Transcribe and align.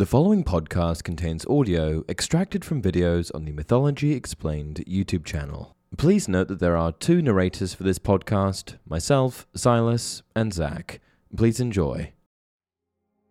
The 0.00 0.06
following 0.06 0.44
podcast 0.44 1.04
contains 1.04 1.44
audio 1.44 2.04
extracted 2.08 2.64
from 2.64 2.80
videos 2.80 3.30
on 3.34 3.44
the 3.44 3.52
Mythology 3.52 4.14
Explained 4.14 4.82
YouTube 4.88 5.26
channel. 5.26 5.76
Please 5.98 6.26
note 6.26 6.48
that 6.48 6.58
there 6.58 6.74
are 6.74 6.92
two 6.92 7.20
narrators 7.20 7.74
for 7.74 7.82
this 7.82 7.98
podcast 7.98 8.78
myself, 8.88 9.46
Silas, 9.54 10.22
and 10.34 10.54
Zach. 10.54 11.02
Please 11.36 11.60
enjoy. 11.60 12.14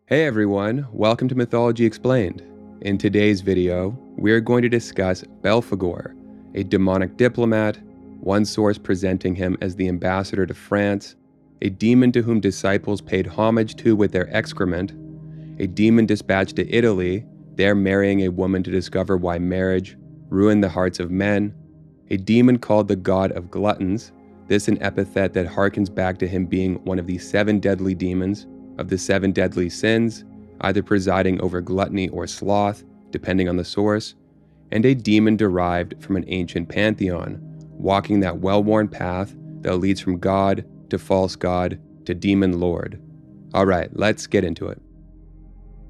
Hey 0.05 0.27
everyone, 0.27 0.85
welcome 0.91 1.27
to 1.29 1.33
Mythology 1.33 1.85
Explained. 1.85 2.43
In 2.81 2.99
today's 2.99 3.41
video, 3.41 3.97
we 4.15 4.31
are 4.31 4.39
going 4.39 4.61
to 4.61 4.69
discuss 4.69 5.23
Belphegor, 5.41 6.15
a 6.53 6.63
demonic 6.63 7.17
diplomat, 7.17 7.79
one 8.19 8.45
source 8.45 8.77
presenting 8.77 9.33
him 9.33 9.57
as 9.61 9.75
the 9.75 9.87
ambassador 9.87 10.45
to 10.45 10.53
France, 10.53 11.15
a 11.63 11.69
demon 11.69 12.11
to 12.11 12.21
whom 12.21 12.39
disciples 12.39 13.01
paid 13.01 13.25
homage 13.25 13.75
to 13.77 13.95
with 13.95 14.11
their 14.11 14.31
excrement, 14.31 14.93
a 15.59 15.67
demon 15.67 16.05
dispatched 16.05 16.55
to 16.55 16.73
Italy, 16.73 17.25
there 17.55 17.75
marrying 17.75 18.21
a 18.21 18.29
woman 18.29 18.63
to 18.63 18.71
discover 18.71 19.17
why 19.17 19.37
marriage 19.37 19.97
ruined 20.29 20.63
the 20.63 20.69
hearts 20.69 20.99
of 20.99 21.11
men, 21.11 21.53
a 22.09 22.17
demon 22.17 22.57
called 22.57 22.87
the 22.87 22.95
god 22.95 23.31
of 23.33 23.51
gluttons, 23.51 24.11
this 24.47 24.67
an 24.67 24.81
epithet 24.81 25.33
that 25.33 25.45
harkens 25.45 25.93
back 25.93 26.17
to 26.17 26.27
him 26.27 26.45
being 26.45 26.75
one 26.85 26.97
of 26.97 27.05
the 27.05 27.17
seven 27.17 27.59
deadly 27.59 27.93
demons 27.93 28.47
of 28.77 28.87
the 28.87 28.97
seven 28.97 29.31
deadly 29.31 29.69
sins, 29.69 30.23
either 30.61 30.81
presiding 30.81 31.39
over 31.41 31.61
gluttony 31.61 32.09
or 32.09 32.25
sloth, 32.25 32.83
depending 33.11 33.49
on 33.49 33.57
the 33.57 33.65
source, 33.65 34.15
and 34.71 34.85
a 34.85 34.95
demon 34.95 35.35
derived 35.35 36.01
from 36.01 36.15
an 36.15 36.25
ancient 36.27 36.69
pantheon, 36.69 37.39
walking 37.71 38.21
that 38.21 38.39
well 38.39 38.63
worn 38.63 38.87
path 38.87 39.35
that 39.61 39.77
leads 39.77 39.99
from 39.99 40.17
God 40.17 40.65
to 40.89 40.97
false 40.97 41.35
God 41.35 41.79
to 42.05 42.15
demon 42.15 42.59
lord. 42.59 43.01
Alright, 43.53 43.89
let's 43.95 44.25
get 44.25 44.43
into 44.43 44.67
it. 44.67 44.81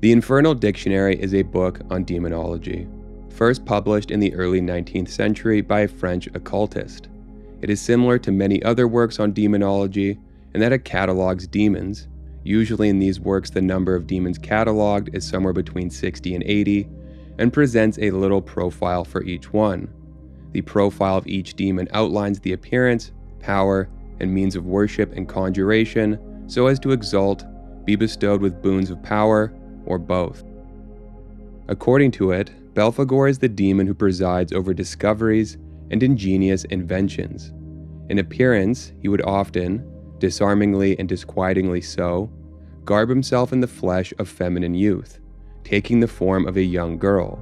The 0.02 0.13
Infernal 0.13 0.55
Dictionary 0.55 1.21
is 1.21 1.34
a 1.34 1.41
book 1.41 1.81
on 1.89 2.05
demonology, 2.05 2.88
first 3.31 3.66
published 3.66 4.12
in 4.12 4.21
the 4.21 4.34
early 4.34 4.62
19th 4.62 5.10
century 5.10 5.60
by 5.60 5.82
a 5.82 5.90
French 5.90 6.27
occultist. 6.27 7.10
It 7.62 7.70
is 7.70 7.82
similar 7.82 8.18
to 8.20 8.32
many 8.32 8.63
other 8.63 8.87
works 8.87 9.20
on 9.20 9.34
demonology 9.34 10.18
in 10.54 10.62
that 10.62 10.71
it 10.71 10.85
catalogs 10.85 11.48
demons. 11.48 12.07
Usually, 12.46 12.87
in 12.87 12.99
these 12.99 13.20
works, 13.20 13.49
the 13.49 13.62
number 13.62 13.93
of 13.93 14.07
demons 14.07 14.40
cataloged 14.40 15.13
is 15.13 15.27
somewhere 15.27 15.51
between 15.51 15.90
60 15.90 16.34
and 16.34 16.46
80, 16.46 16.87
and 17.37 17.52
presents 17.52 17.99
a 17.99 18.12
little 18.12 18.41
profile 18.41 19.04
for 19.04 19.21
each 19.24 19.52
one. 19.52 19.93
The 20.54 20.62
profile 20.62 21.18
of 21.18 21.27
each 21.27 21.55
demon 21.55 21.90
outlines 21.91 22.40
the 22.40 22.54
appearance, 22.54 23.12
power, 23.41 23.90
and 24.21 24.34
means 24.34 24.55
of 24.55 24.65
worship 24.65 25.12
and 25.18 25.27
conjuration 25.27 26.46
so 26.48 26.68
as 26.68 26.79
to 26.79 26.93
exalt, 26.93 27.43
be 27.84 27.98
bestowed 27.98 28.41
with 28.41 28.62
boons 28.62 28.91
of 28.91 29.04
power, 29.04 29.52
or 29.90 29.99
both. 29.99 30.43
According 31.68 32.12
to 32.12 32.32
it, 32.32 32.51
Belphegor 32.73 33.29
is 33.29 33.40
the 33.40 33.49
demon 33.49 33.85
who 33.85 33.93
presides 33.93 34.54
over 34.54 34.73
discoveries 34.73 35.57
and 35.91 36.01
ingenious 36.01 36.63
inventions. 36.65 37.51
In 38.09 38.20
appearance, 38.20 38.93
he 39.01 39.09
would 39.09 39.21
often, 39.23 39.85
disarmingly 40.20 40.98
and 40.98 41.09
disquietingly 41.09 41.81
so, 41.81 42.31
garb 42.85 43.09
himself 43.09 43.51
in 43.51 43.59
the 43.59 43.68
flesh 43.68 44.13
of 44.18 44.29
feminine 44.29 44.73
youth, 44.73 45.20
taking 45.63 45.99
the 45.99 46.07
form 46.07 46.48
of 46.48 46.57
a 46.57 46.63
young 46.63 46.98
girl. 46.98 47.40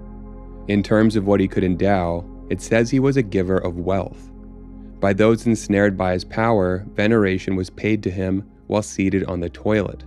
In 0.67 0.83
terms 0.83 1.15
of 1.15 1.25
what 1.25 1.39
he 1.39 1.47
could 1.47 1.63
endow, 1.63 2.25
it 2.49 2.61
says 2.61 2.89
he 2.89 2.99
was 2.99 3.15
a 3.15 3.21
giver 3.21 3.57
of 3.57 3.77
wealth. 3.77 4.29
By 4.99 5.13
those 5.13 5.45
ensnared 5.45 5.95
by 5.95 6.13
his 6.13 6.25
power, 6.25 6.85
veneration 6.95 7.55
was 7.55 7.69
paid 7.69 8.01
to 8.03 8.09
him 8.09 8.49
while 8.67 8.81
seated 8.81 9.23
on 9.25 9.39
the 9.39 9.49
toilet 9.49 10.03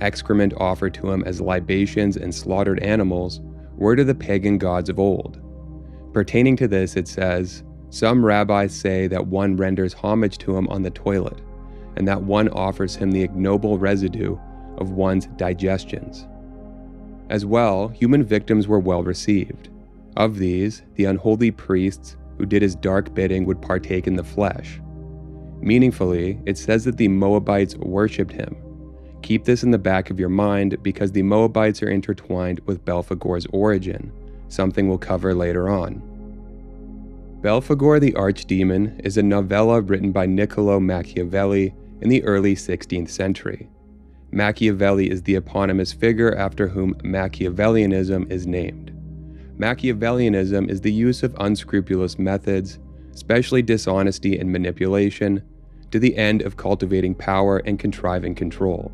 excrement 0.00 0.52
offered 0.56 0.94
to 0.94 1.10
him 1.10 1.22
as 1.24 1.40
libations 1.40 2.16
and 2.16 2.34
slaughtered 2.34 2.80
animals 2.80 3.40
were 3.76 3.96
to 3.96 4.04
the 4.04 4.14
pagan 4.14 4.58
gods 4.58 4.88
of 4.88 4.98
old. 4.98 5.40
Pertaining 6.12 6.56
to 6.56 6.68
this, 6.68 6.96
it 6.96 7.08
says, 7.08 7.62
Some 7.90 8.24
rabbis 8.24 8.74
say 8.74 9.06
that 9.08 9.26
one 9.26 9.56
renders 9.56 9.92
homage 9.92 10.38
to 10.38 10.56
him 10.56 10.66
on 10.68 10.82
the 10.82 10.90
toilet, 10.90 11.40
and 11.96 12.06
that 12.08 12.22
one 12.22 12.48
offers 12.50 12.96
him 12.96 13.10
the 13.10 13.22
ignoble 13.22 13.78
residue 13.78 14.38
of 14.78 14.92
one's 14.92 15.26
digestions. 15.36 16.26
As 17.28 17.44
well, 17.44 17.88
human 17.88 18.22
victims 18.22 18.68
were 18.68 18.78
well 18.78 19.02
received. 19.02 19.68
Of 20.16 20.38
these, 20.38 20.82
the 20.94 21.04
unholy 21.04 21.50
priests 21.50 22.16
who 22.38 22.46
did 22.46 22.62
his 22.62 22.76
dark 22.76 23.14
bidding 23.14 23.44
would 23.46 23.60
partake 23.60 24.06
in 24.06 24.16
the 24.16 24.24
flesh. 24.24 24.80
Meaningfully, 25.60 26.40
it 26.46 26.58
says 26.58 26.84
that 26.84 26.96
the 26.96 27.08
Moabites 27.08 27.76
worshipped 27.76 28.32
him, 28.32 28.56
Keep 29.26 29.42
this 29.42 29.64
in 29.64 29.72
the 29.72 29.76
back 29.78 30.08
of 30.08 30.20
your 30.20 30.28
mind 30.28 30.80
because 30.84 31.10
the 31.10 31.24
Moabites 31.24 31.82
are 31.82 31.90
intertwined 31.90 32.60
with 32.60 32.84
Belphegor's 32.84 33.44
origin, 33.46 34.12
something 34.46 34.88
we'll 34.88 34.98
cover 34.98 35.34
later 35.34 35.68
on. 35.68 36.00
Belphegor 37.40 38.00
the 38.00 38.12
Archdemon 38.12 39.04
is 39.04 39.18
a 39.18 39.24
novella 39.24 39.80
written 39.80 40.12
by 40.12 40.26
Niccolo 40.26 40.78
Machiavelli 40.78 41.74
in 42.02 42.08
the 42.08 42.22
early 42.22 42.54
16th 42.54 43.08
century. 43.08 43.68
Machiavelli 44.30 45.10
is 45.10 45.24
the 45.24 45.34
eponymous 45.34 45.92
figure 45.92 46.32
after 46.36 46.68
whom 46.68 46.94
Machiavellianism 47.02 48.30
is 48.30 48.46
named. 48.46 48.92
Machiavellianism 49.58 50.70
is 50.70 50.82
the 50.82 50.92
use 50.92 51.24
of 51.24 51.34
unscrupulous 51.40 52.16
methods, 52.16 52.78
especially 53.12 53.62
dishonesty 53.62 54.38
and 54.38 54.52
manipulation, 54.52 55.42
to 55.90 55.98
the 55.98 56.16
end 56.16 56.42
of 56.42 56.56
cultivating 56.56 57.16
power 57.16 57.58
and 57.58 57.80
contriving 57.80 58.32
control. 58.32 58.92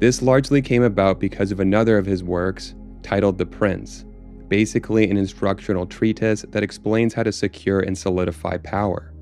This 0.00 0.22
largely 0.22 0.62
came 0.62 0.82
about 0.82 1.20
because 1.20 1.52
of 1.52 1.60
another 1.60 1.98
of 1.98 2.06
his 2.06 2.24
works, 2.24 2.74
titled 3.02 3.36
The 3.36 3.44
Prince, 3.44 4.06
basically 4.48 5.10
an 5.10 5.18
instructional 5.18 5.84
treatise 5.84 6.40
that 6.48 6.62
explains 6.62 7.12
how 7.12 7.22
to 7.22 7.32
secure 7.32 7.80
and 7.80 7.96
solidify 7.96 8.56
power. 8.56 9.12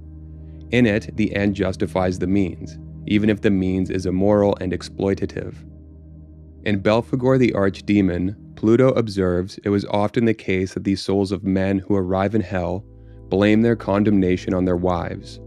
In 0.70 0.86
it, 0.86 1.16
the 1.16 1.34
end 1.34 1.56
justifies 1.56 2.20
the 2.20 2.28
means, 2.28 2.78
even 3.06 3.28
if 3.28 3.40
the 3.40 3.50
means 3.50 3.90
is 3.90 4.06
immoral 4.06 4.56
and 4.60 4.72
exploitative. 4.72 5.56
In 6.64 6.80
Belphegor 6.80 7.40
the 7.40 7.52
Archdemon, 7.54 8.36
Pluto 8.54 8.90
observes 8.90 9.58
it 9.64 9.70
was 9.70 9.84
often 9.86 10.26
the 10.26 10.34
case 10.34 10.74
that 10.74 10.84
the 10.84 10.94
souls 10.94 11.32
of 11.32 11.42
men 11.42 11.80
who 11.80 11.96
arrive 11.96 12.36
in 12.36 12.40
hell 12.40 12.84
blame 13.28 13.62
their 13.62 13.76
condemnation 13.76 14.54
on 14.54 14.64
their 14.64 14.76
wives. 14.76 15.40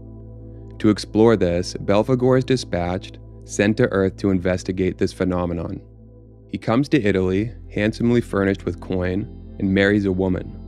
To 0.80 0.90
explore 0.90 1.36
this, 1.36 1.72
Belphegor 1.74 2.36
is 2.36 2.44
dispatched 2.44 3.18
sent 3.52 3.76
to 3.76 3.88
Earth 3.92 4.16
to 4.16 4.30
investigate 4.30 4.96
this 4.96 5.12
phenomenon. 5.12 5.80
He 6.48 6.56
comes 6.56 6.88
to 6.88 7.02
Italy, 7.02 7.52
handsomely 7.70 8.22
furnished 8.22 8.64
with 8.64 8.80
coin, 8.80 9.28
and 9.58 9.74
marries 9.74 10.06
a 10.06 10.12
woman. 10.12 10.58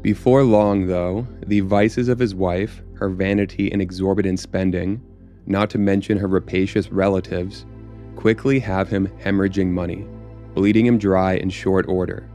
Before 0.00 0.42
long, 0.42 0.86
though, 0.86 1.26
the 1.46 1.60
vices 1.60 2.08
of 2.08 2.18
his 2.18 2.34
wife, 2.34 2.80
her 2.94 3.10
vanity 3.10 3.70
and 3.70 3.82
exorbitant 3.82 4.38
spending, 4.38 5.02
not 5.44 5.68
to 5.70 5.78
mention 5.78 6.16
her 6.16 6.26
rapacious 6.26 6.90
relatives, 6.90 7.66
quickly 8.14 8.58
have 8.60 8.88
him 8.88 9.08
hemorrhaging 9.22 9.68
money, 9.68 10.06
bleeding 10.54 10.86
him 10.86 10.96
dry 10.96 11.34
in 11.34 11.50
short 11.50 11.86
order. 11.86 12.30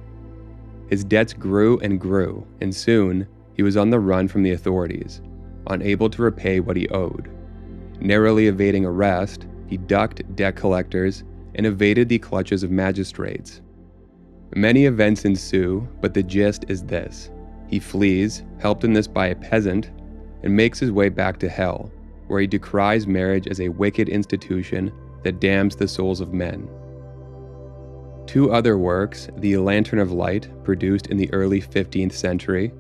His 0.90 1.04
debts 1.04 1.34
grew 1.34 1.80
and 1.80 2.00
grew, 2.00 2.46
and 2.62 2.76
soon 2.76 3.28
he 3.56 3.64
was 3.64 3.78
on 3.78 3.90
the 3.90 4.00
run 4.00 4.28
from 4.28 4.44
the 4.44 4.52
authorities, 4.52 5.22
unable 5.68 6.10
to 6.12 6.22
repay 6.22 6.60
what 6.60 6.78
he 6.78 6.88
owed. 6.90 7.32
Narrowly 8.00 8.48
evading 8.48 8.86
arrest, 8.86 9.48
he 9.72 9.78
ducked 9.78 10.36
debt 10.36 10.58
collectors 10.58 11.24
and 11.56 11.66
evaded 11.66 12.10
the 12.10 12.20
clutches 12.20 12.62
of 12.62 12.70
magistrates. 12.70 13.62
Many 14.54 14.86
events 14.86 15.24
ensue, 15.24 15.88
but 16.02 16.14
the 16.14 16.22
gist 16.22 16.66
is 16.68 16.84
this 16.84 17.32
he 17.70 17.80
flees, 17.80 18.44
helped 18.60 18.84
in 18.84 18.92
this 18.92 19.08
by 19.08 19.28
a 19.28 19.36
peasant, 19.36 19.92
and 20.44 20.54
makes 20.54 20.78
his 20.78 20.92
way 20.92 21.08
back 21.08 21.40
to 21.40 21.48
hell, 21.48 21.90
where 22.28 22.42
he 22.42 22.48
decries 22.48 23.08
marriage 23.08 23.48
as 23.48 23.62
a 23.62 23.70
wicked 23.70 24.10
institution 24.10 24.92
that 25.24 25.40
damns 25.40 25.78
the 25.78 25.88
souls 25.88 26.20
of 26.20 26.34
men. 26.34 26.68
Two 28.28 28.52
other 28.52 28.78
works, 28.78 29.30
The 29.38 29.56
Lantern 29.56 30.00
of 30.00 30.12
Light, 30.12 30.50
produced 30.66 31.08
in 31.08 31.16
the 31.16 31.32
early 31.32 31.62
15th 31.62 32.12
century, 32.12 32.74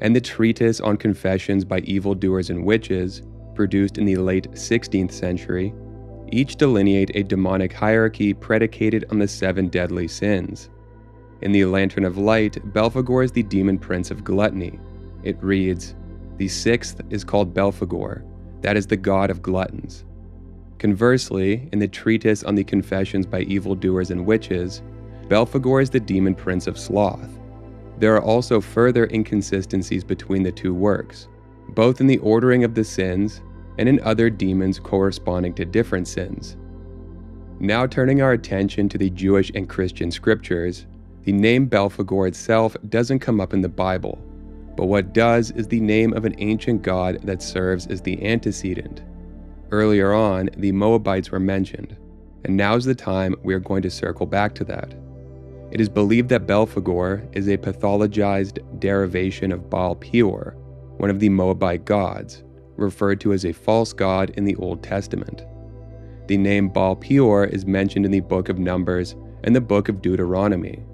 and 0.00 0.16
the 0.16 0.20
Treatise 0.20 0.80
on 0.80 0.96
Confessions 0.96 1.66
by 1.66 1.80
Evildoers 1.80 2.48
and 2.48 2.64
Witches, 2.64 3.20
produced 3.54 3.98
in 3.98 4.06
the 4.06 4.16
late 4.16 4.50
16th 4.52 5.12
century, 5.12 5.74
each 6.32 6.56
delineate 6.56 7.10
a 7.14 7.22
demonic 7.22 7.72
hierarchy 7.72 8.34
predicated 8.34 9.04
on 9.10 9.18
the 9.18 9.28
seven 9.28 9.68
deadly 9.68 10.08
sins. 10.08 10.70
In 11.42 11.52
the 11.52 11.64
Lantern 11.64 12.04
of 12.04 12.18
Light, 12.18 12.54
Belphegor 12.72 13.24
is 13.24 13.32
the 13.32 13.42
demon 13.42 13.78
prince 13.78 14.10
of 14.10 14.24
gluttony. 14.24 14.78
It 15.22 15.36
reads, 15.42 15.94
The 16.36 16.48
sixth 16.48 17.00
is 17.10 17.24
called 17.24 17.54
Belphegor, 17.54 18.22
that 18.62 18.76
is 18.76 18.86
the 18.86 18.96
god 18.96 19.30
of 19.30 19.42
gluttons. 19.42 20.04
Conversely, 20.78 21.68
in 21.72 21.78
the 21.78 21.88
treatise 21.88 22.44
on 22.44 22.54
the 22.54 22.64
confessions 22.64 23.26
by 23.26 23.40
evildoers 23.42 24.10
and 24.10 24.26
witches, 24.26 24.82
Belphegor 25.28 25.82
is 25.82 25.90
the 25.90 26.00
demon 26.00 26.34
prince 26.34 26.66
of 26.66 26.78
sloth. 26.78 27.38
There 27.98 28.14
are 28.14 28.22
also 28.22 28.60
further 28.60 29.06
inconsistencies 29.06 30.04
between 30.04 30.42
the 30.42 30.52
two 30.52 30.72
works, 30.72 31.28
both 31.70 32.00
in 32.00 32.06
the 32.06 32.18
ordering 32.18 32.64
of 32.64 32.74
the 32.74 32.84
sins 32.84 33.42
and 33.78 33.88
in 33.88 34.00
other 34.00 34.28
demons 34.28 34.78
corresponding 34.78 35.54
to 35.54 35.64
different 35.64 36.08
sins. 36.08 36.56
Now, 37.60 37.86
turning 37.86 38.22
our 38.22 38.32
attention 38.32 38.88
to 38.90 38.98
the 38.98 39.10
Jewish 39.10 39.50
and 39.54 39.68
Christian 39.68 40.10
scriptures, 40.10 40.86
The 41.22 41.32
name 41.32 41.68
Belphegor 41.68 42.28
itself 42.28 42.76
doesn't 42.88 43.18
come 43.20 43.40
up 43.40 43.52
in 43.52 43.62
the 43.62 43.68
Bible, 43.68 44.18
but 44.76 44.86
what 44.86 45.12
does 45.12 45.50
is 45.52 45.66
the 45.66 45.80
name 45.80 46.12
of 46.12 46.24
an 46.24 46.36
ancient 46.38 46.82
god 46.82 47.20
that 47.22 47.42
serves 47.42 47.86
as 47.88 48.00
the 48.02 48.24
antecedent. 48.24 49.02
Earlier 49.70 50.12
on, 50.12 50.50
the 50.56 50.72
Moabites 50.72 51.30
were 51.30 51.40
mentioned, 51.40 51.96
and 52.44 52.56
now's 52.56 52.84
the 52.84 52.94
time 52.94 53.34
we 53.42 53.54
are 53.54 53.60
going 53.60 53.82
to 53.82 53.90
circle 53.90 54.24
back 54.24 54.54
to 54.54 54.64
that. 54.64 54.94
It 55.70 55.80
is 55.80 55.88
believed 55.88 56.28
that 56.30 56.46
Belphegor 56.46 57.28
is 57.36 57.48
a 57.48 57.58
pathologized 57.58 58.80
derivation 58.80 59.52
of 59.52 59.68
Baal 59.68 59.96
Peor, 59.96 60.54
one 60.96 61.10
of 61.10 61.20
the 61.20 61.28
Moabite 61.28 61.84
gods, 61.84 62.44
referred 62.78 63.20
to 63.20 63.32
as 63.32 63.44
a 63.44 63.52
false 63.52 63.92
god 63.92 64.30
in 64.30 64.44
the 64.44 64.56
Old 64.56 64.82
Testament. 64.82 65.44
The 66.28 66.36
name 66.36 66.68
Baal 66.68 66.96
Peor 66.96 67.44
is 67.44 67.66
mentioned 67.66 68.04
in 68.04 68.10
the 68.10 68.20
book 68.20 68.48
of 68.48 68.58
Numbers 68.58 69.16
and 69.44 69.54
the 69.54 69.60
book 69.60 69.88
of 69.88 70.02
Deuteronomy. 70.02 70.84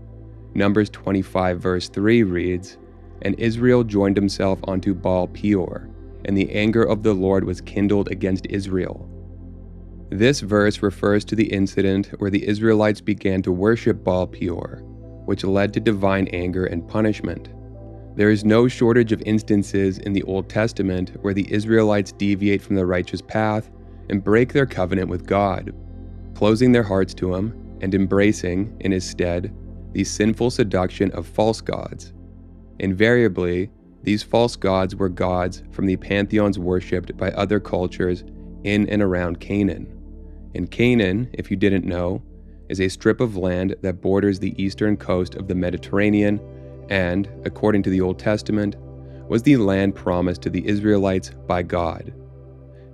Numbers 0.54 0.90
25, 0.90 1.60
verse 1.60 1.88
3 1.88 2.22
reads, 2.22 2.78
And 3.22 3.38
Israel 3.38 3.84
joined 3.84 4.16
himself 4.16 4.60
unto 4.68 4.94
Baal 4.94 5.26
Peor, 5.28 5.88
and 6.24 6.36
the 6.36 6.50
anger 6.52 6.82
of 6.82 7.02
the 7.02 7.14
Lord 7.14 7.44
was 7.44 7.60
kindled 7.60 8.10
against 8.10 8.46
Israel. 8.46 9.08
This 10.10 10.40
verse 10.40 10.82
refers 10.82 11.24
to 11.24 11.34
the 11.34 11.52
incident 11.52 12.08
where 12.18 12.30
the 12.30 12.46
Israelites 12.46 13.00
began 13.00 13.42
to 13.42 13.52
worship 13.52 14.04
Baal 14.04 14.28
Peor, 14.28 14.82
which 15.24 15.42
led 15.42 15.72
to 15.74 15.80
divine 15.80 16.28
anger 16.28 16.66
and 16.66 16.86
punishment. 16.86 17.48
There 18.16 18.30
is 18.30 18.44
no 18.44 18.68
shortage 18.68 19.10
of 19.10 19.22
instances 19.22 19.98
in 19.98 20.12
the 20.12 20.22
Old 20.22 20.48
Testament 20.48 21.10
where 21.22 21.34
the 21.34 21.52
Israelites 21.52 22.12
deviate 22.12 22.62
from 22.62 22.76
the 22.76 22.86
righteous 22.86 23.20
path 23.20 23.70
and 24.08 24.22
break 24.22 24.52
their 24.52 24.66
covenant 24.66 25.08
with 25.08 25.26
God, 25.26 25.74
closing 26.34 26.70
their 26.70 26.84
hearts 26.84 27.12
to 27.14 27.34
Him 27.34 27.78
and 27.80 27.92
embracing, 27.92 28.76
in 28.80 28.92
His 28.92 29.04
stead, 29.04 29.52
the 29.92 30.04
sinful 30.04 30.50
seduction 30.50 31.10
of 31.10 31.26
false 31.26 31.60
gods. 31.60 32.12
Invariably, 32.78 33.70
these 34.04 34.22
false 34.22 34.54
gods 34.54 34.94
were 34.94 35.08
gods 35.08 35.64
from 35.72 35.86
the 35.86 35.96
pantheons 35.96 36.58
worshipped 36.58 37.16
by 37.16 37.30
other 37.32 37.58
cultures 37.58 38.22
in 38.62 38.88
and 38.88 39.02
around 39.02 39.40
Canaan. 39.40 39.88
And 40.54 40.70
Canaan, 40.70 41.30
if 41.32 41.50
you 41.50 41.56
didn't 41.56 41.84
know, 41.84 42.22
is 42.68 42.80
a 42.80 42.88
strip 42.88 43.20
of 43.20 43.36
land 43.36 43.74
that 43.82 44.00
borders 44.00 44.38
the 44.38 44.54
eastern 44.62 44.96
coast 44.96 45.34
of 45.34 45.48
the 45.48 45.54
Mediterranean 45.54 46.40
and, 46.90 47.28
according 47.44 47.82
to 47.84 47.90
the 47.90 48.00
Old 48.00 48.18
Testament, 48.18 48.76
was 49.28 49.42
the 49.42 49.56
land 49.56 49.94
promised 49.94 50.42
to 50.42 50.50
the 50.50 50.66
Israelites 50.66 51.30
by 51.46 51.62
God. 51.62 52.12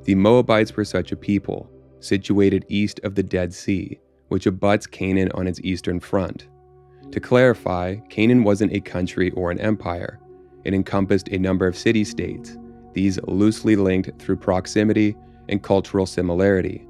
The 0.05 0.15
Moabites 0.15 0.77
were 0.77 0.85
such 0.85 1.13
a 1.13 1.17
people, 1.17 1.71
situated 2.01 2.65
east 2.69 3.01
of 3.05 3.15
the 3.15 3.23
Dead 3.23 3.53
Sea, 3.53 3.99
which 4.29 4.47
abuts 4.47 4.87
Canaan 4.87 5.31
on 5.35 5.47
its 5.47 5.61
eastern 5.61 6.01
front. 6.01 6.49
To 7.11 7.21
clarify, 7.21 7.97
Canaan 8.09 8.45
wasn't 8.45 8.73
a 8.73 8.81
country 8.81 9.31
or 9.33 9.51
an 9.51 9.61
empire. 9.61 10.21
It 10.65 10.75
encompassed 10.75 11.29
a 11.29 11.39
number 11.39 11.67
of 11.67 11.77
city 11.77 12.05
states, 12.05 12.57
these 12.93 13.21
loosely 13.25 13.77
linked 13.77 14.21
through 14.21 14.37
proximity 14.37 15.17
and 15.49 15.63
cultural 15.63 16.07
similarity. 16.07 16.87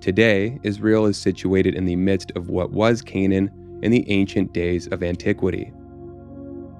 Today, 0.00 0.58
Israel 0.62 1.06
is 1.06 1.18
situated 1.18 1.74
in 1.74 1.84
the 1.84 1.96
midst 1.96 2.30
of 2.36 2.48
what 2.48 2.70
was 2.70 3.02
Canaan 3.02 3.50
in 3.82 3.90
the 3.90 4.08
ancient 4.08 4.52
days 4.52 4.86
of 4.88 5.02
antiquity. 5.02 5.72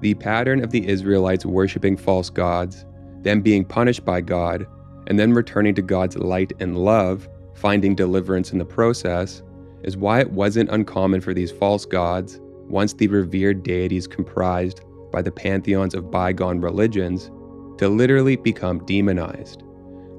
The 0.01 0.13
pattern 0.13 0.63
of 0.63 0.71
the 0.71 0.87
Israelites 0.87 1.45
worshiping 1.45 1.97
false 1.97 2.29
gods, 2.29 2.85
then 3.21 3.41
being 3.41 3.65
punished 3.65 4.05
by 4.05 4.21
God, 4.21 4.65
and 5.07 5.19
then 5.19 5.33
returning 5.33 5.75
to 5.75 5.81
God's 5.81 6.17
light 6.17 6.53
and 6.59 6.77
love, 6.77 7.27
finding 7.55 7.95
deliverance 7.95 8.51
in 8.51 8.59
the 8.59 8.65
process, 8.65 9.43
is 9.83 9.97
why 9.97 10.19
it 10.19 10.31
wasn't 10.31 10.69
uncommon 10.69 11.21
for 11.21 11.33
these 11.33 11.51
false 11.51 11.85
gods, 11.85 12.39
once 12.67 12.93
the 12.93 13.07
revered 13.07 13.63
deities 13.63 14.07
comprised 14.07 14.81
by 15.11 15.21
the 15.21 15.31
pantheons 15.31 15.93
of 15.93 16.11
bygone 16.11 16.61
religions, 16.61 17.31
to 17.77 17.89
literally 17.89 18.35
become 18.35 18.85
demonized. 18.85 19.63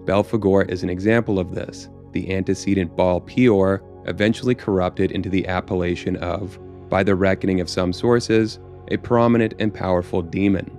Belphegor 0.05 0.69
is 0.69 0.83
an 0.83 0.91
example 0.91 1.39
of 1.39 1.55
this. 1.55 1.89
The 2.13 2.35
antecedent 2.35 2.97
Baal 2.97 3.21
Peor 3.21 3.83
eventually 4.07 4.55
corrupted 4.55 5.13
into 5.13 5.29
the 5.29 5.47
appellation 5.47 6.17
of, 6.17 6.59
by 6.89 7.03
the 7.03 7.15
reckoning 7.15 7.61
of 7.61 7.71
some 7.71 7.93
sources, 7.93 8.59
a 8.91 8.97
prominent 8.97 9.55
and 9.59 9.73
powerful 9.73 10.23
demon. 10.23 10.77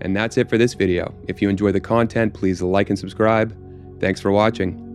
And 0.00 0.16
that's 0.16 0.36
it 0.36 0.48
for 0.48 0.58
this 0.58 0.74
video. 0.74 1.14
If 1.26 1.42
you 1.42 1.48
enjoy 1.48 1.72
the 1.72 1.80
content, 1.80 2.34
please 2.34 2.62
like 2.62 2.88
and 2.88 2.98
subscribe. 2.98 3.56
Thanks 4.00 4.20
for 4.20 4.30
watching. 4.30 4.87